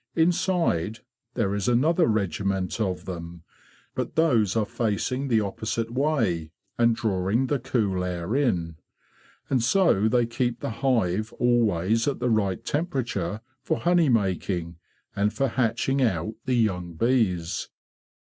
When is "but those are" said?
3.93-4.65